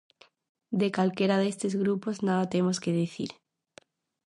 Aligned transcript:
De 0.81 0.87
calquera 0.95 1.41
destes 1.43 1.73
grupos 1.83 2.17
nada 2.27 2.49
temos 2.53 2.77
que 2.83 2.95
dicir. 3.01 3.31